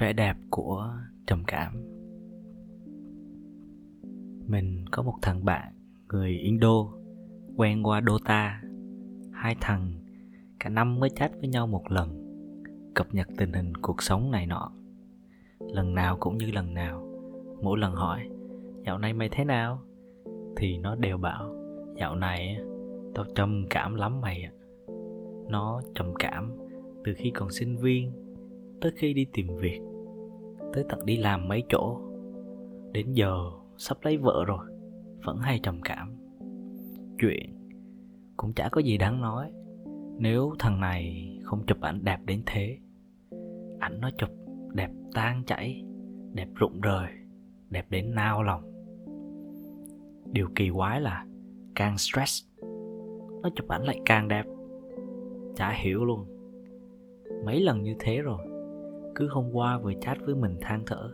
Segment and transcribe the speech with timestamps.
[0.00, 0.94] vẻ đẹp của
[1.26, 1.72] trầm cảm.
[4.46, 5.72] Mình có một thằng bạn
[6.08, 6.92] người indo,
[7.56, 8.62] quen qua dota.
[9.32, 9.92] Hai thằng
[10.60, 12.08] cả năm mới chat với nhau một lần,
[12.94, 14.72] cập nhật tình hình cuộc sống này nọ.
[15.58, 17.08] Lần nào cũng như lần nào,
[17.62, 18.28] mỗi lần hỏi,
[18.86, 19.82] dạo này mày thế nào?
[20.56, 21.54] Thì nó đều bảo,
[21.96, 22.56] dạo này
[23.14, 24.52] tao trầm cảm lắm mày ạ.
[25.48, 26.52] Nó trầm cảm
[27.04, 28.12] từ khi còn sinh viên
[28.80, 29.80] tới khi đi tìm việc
[30.72, 32.00] tới tận đi làm mấy chỗ.
[32.92, 33.34] Đến giờ
[33.76, 34.66] sắp lấy vợ rồi,
[35.24, 36.16] vẫn hay trầm cảm.
[37.18, 37.56] Chuyện
[38.36, 39.52] cũng chả có gì đáng nói,
[40.18, 42.78] nếu thằng này không chụp ảnh đẹp đến thế.
[43.78, 44.30] Ảnh nó chụp
[44.74, 45.84] đẹp tan chảy,
[46.34, 47.08] đẹp rụng rời,
[47.70, 48.62] đẹp đến nao lòng.
[50.32, 51.26] Điều kỳ quái là
[51.74, 52.44] càng stress,
[53.42, 54.46] nó chụp ảnh lại càng đẹp.
[55.56, 56.26] Chả hiểu luôn.
[57.44, 58.49] Mấy lần như thế rồi
[59.14, 61.10] cứ hôm qua vừa chat với mình than thở,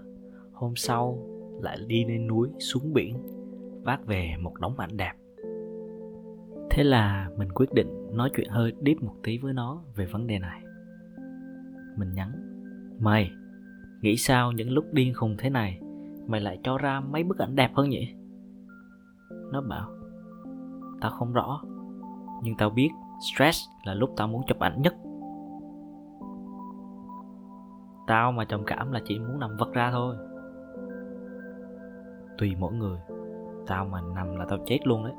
[0.53, 1.19] hôm sau
[1.63, 3.17] lại đi lên núi xuống biển,
[3.83, 5.13] vác về một đống ảnh đẹp.
[6.71, 10.27] Thế là mình quyết định nói chuyện hơi deep một tí với nó về vấn
[10.27, 10.63] đề này.
[11.97, 12.33] Mình nhắn,
[13.01, 13.31] mày,
[14.03, 15.81] nghĩ sao những lúc điên khùng thế này
[16.27, 18.15] mày lại cho ra mấy bức ảnh đẹp hơn nhỉ?
[19.53, 19.91] Nó bảo,
[21.01, 21.63] tao không rõ,
[22.43, 22.89] nhưng tao biết
[23.21, 24.95] stress là lúc tao muốn chụp ảnh nhất
[28.07, 30.17] tao mà trầm cảm là chỉ muốn nằm vật ra thôi.
[32.39, 32.99] Tùy mỗi người,
[33.67, 35.15] tao mà nằm là tao chết luôn đấy.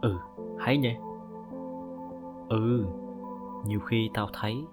[0.00, 0.14] Ừ
[0.58, 0.96] hay nhỉ?
[2.48, 2.84] Ừ
[3.64, 4.66] nhiều khi tao thấy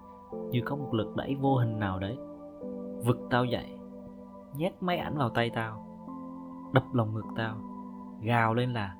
[0.50, 2.18] như có một lực đẩy vô hình nào đấy,
[3.04, 3.78] vực tao dậy,
[4.56, 5.86] nhét máy ảnh vào tay tao,
[6.72, 7.56] đập lòng ngực tao,
[8.20, 8.94] gào lên là,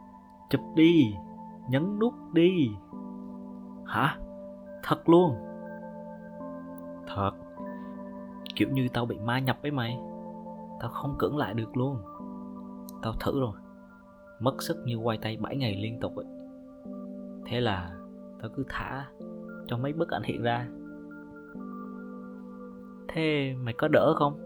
[0.50, 1.14] chụp đi,
[1.69, 2.70] nhấn nút đi.
[3.86, 4.16] Hả?
[4.83, 5.34] Thật luôn
[7.14, 7.30] thật.
[8.54, 9.98] Kiểu như tao bị ma nhập với mày.
[10.80, 11.98] Tao không cưỡng lại được luôn.
[13.03, 13.56] Tao thử rồi.
[14.41, 16.26] Mất sức như quay tay 7 ngày liên tục ấy.
[17.47, 17.97] Thế là
[18.42, 19.06] tao cứ thả
[19.66, 20.69] cho mấy bức ảnh hiện ra.
[23.08, 24.41] Thế mày có đỡ không?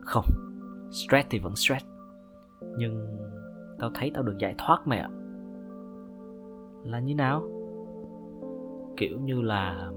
[0.00, 0.24] Không.
[0.90, 1.86] Stress thì vẫn stress.
[2.78, 3.18] Nhưng
[3.78, 5.08] tao thấy tao được giải thoát mày ạ.
[6.84, 7.42] Là như nào?
[8.96, 9.90] Kiểu như là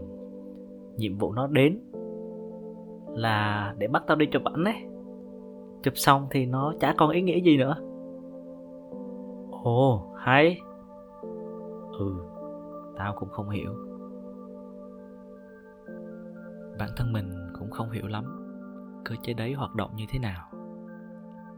[0.99, 1.79] nhiệm vụ nó đến
[3.07, 4.75] là để bắt tao đi chụp ảnh ấy.
[5.83, 7.75] Chụp xong thì nó chả còn ý nghĩa gì nữa.
[9.63, 10.61] Ồ, hay.
[11.99, 12.29] Ừ
[12.99, 13.73] tao cũng không hiểu.
[16.79, 18.23] Bản thân mình cũng không hiểu lắm,
[19.05, 20.49] cơ chế đấy hoạt động như thế nào.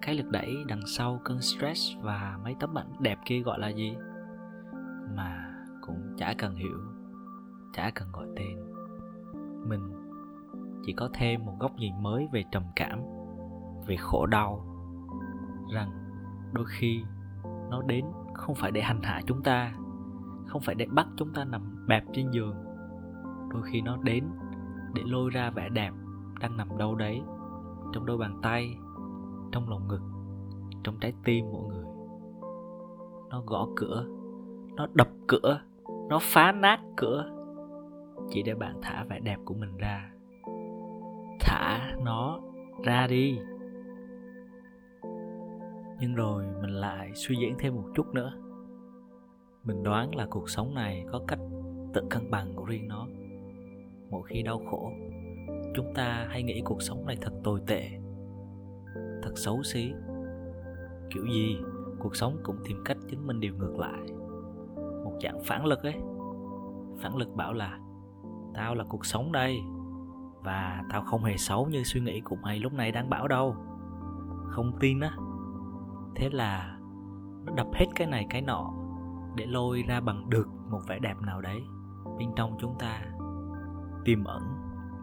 [0.01, 3.69] Cái lực đẩy đằng sau cơn stress và mấy tấm ảnh đẹp kia gọi là
[3.69, 3.95] gì?
[5.15, 6.77] Mà cũng chả cần hiểu,
[7.73, 8.70] chả cần gọi tên
[9.65, 9.91] mình
[10.83, 12.99] chỉ có thêm một góc nhìn mới về trầm cảm,
[13.87, 14.65] về khổ đau,
[15.73, 15.91] rằng
[16.53, 17.03] đôi khi
[17.69, 19.73] nó đến không phải để hành hạ chúng ta,
[20.47, 22.55] không phải để bắt chúng ta nằm bẹp trên giường.
[23.49, 24.25] Đôi khi nó đến
[24.93, 25.91] để lôi ra vẻ đẹp
[26.39, 27.21] đang nằm đâu đấy,
[27.93, 28.77] trong đôi bàn tay,
[29.51, 30.01] trong lòng ngực,
[30.83, 31.85] trong trái tim mọi người.
[33.29, 34.05] Nó gõ cửa,
[34.75, 35.61] nó đập cửa,
[36.09, 37.40] nó phá nát cửa
[38.31, 40.11] chỉ để bạn thả vẻ đẹp của mình ra.
[41.39, 42.39] Thả nó
[42.83, 43.39] ra đi.
[45.99, 48.33] Nhưng rồi mình lại suy diễn thêm một chút nữa.
[49.63, 51.39] Mình đoán là cuộc sống này có cách
[51.93, 53.07] tự cân bằng của riêng nó.
[54.09, 54.91] Mỗi khi đau khổ,
[55.75, 57.89] chúng ta hay nghĩ cuộc sống này thật tồi tệ,
[59.23, 59.93] thật xấu xí.
[61.09, 61.57] Kiểu gì,
[61.99, 64.01] cuộc sống cũng tìm cách chứng minh điều ngược lại.
[65.03, 65.95] Một dạng phản lực ấy.
[66.99, 67.79] Phản lực bảo là
[68.53, 69.61] tao là cuộc sống đây.
[70.43, 73.55] Và tao không hề xấu như suy nghĩ của mày lúc này đang bảo đâu.
[74.47, 75.11] Không tin á.
[76.15, 76.77] Thế là
[77.45, 78.73] nó đập hết cái này cái nọ
[79.35, 81.61] để lôi ra bằng được một vẻ đẹp nào đấy.
[82.17, 83.01] Bên trong chúng ta
[84.05, 84.43] tiềm ẩn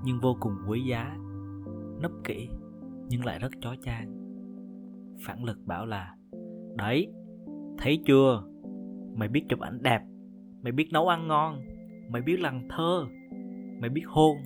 [0.04, 1.16] nhưng vô cùng quý giá,
[2.00, 2.48] nấp kỹ
[3.08, 4.14] nhưng lại rất chó chang.
[5.26, 6.14] Phản lực bảo là,
[6.76, 7.12] đấy,
[7.78, 8.42] thấy chưa?
[9.14, 10.00] Mày biết chụp ảnh đẹp,
[10.62, 11.60] mày biết nấu ăn ngon,
[12.10, 13.06] mày biết làm thơ
[13.80, 14.36] mày biết hôn,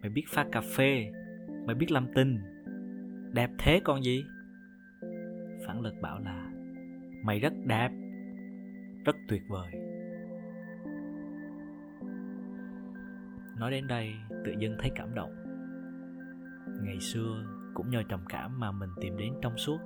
[0.00, 1.12] mày biết pha cà phê,
[1.66, 2.38] mày biết làm tình.
[3.32, 4.24] Đẹp thế còn gì?
[5.66, 6.50] Phản lực bảo là,
[7.24, 7.90] mày rất đẹp,
[9.04, 9.72] rất tuyệt vời.
[13.58, 14.14] Nói đến đây,
[14.44, 15.30] tự dưng thấy cảm động.
[16.82, 19.78] Ngày xưa cũng nhờ trầm cảm mà mình tìm đến trong suốt,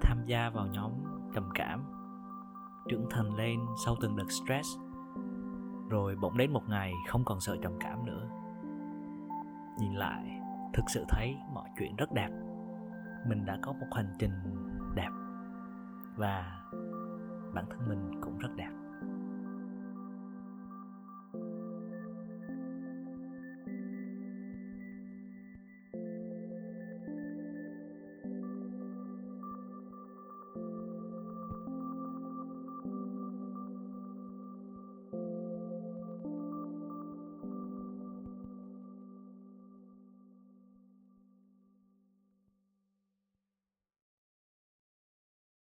[0.00, 0.92] tham gia vào nhóm
[1.34, 1.84] trầm cảm,
[2.88, 4.68] trưởng thành lên sau từng đợt stress
[5.90, 8.28] rồi bỗng đến một ngày không còn sợ trầm cảm nữa.
[9.78, 10.40] Nhìn lại,
[10.72, 12.30] thực sự thấy mọi chuyện rất đẹp.
[13.26, 14.32] Mình đã có một hành trình
[14.94, 15.10] đẹp
[16.16, 16.62] và
[17.54, 18.70] bản thân mình cũng rất đẹp.